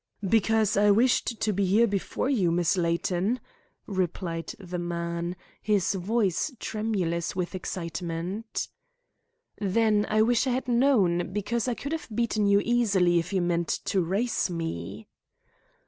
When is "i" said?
0.77-0.89, 10.09-10.23, 10.47-10.53, 11.67-11.75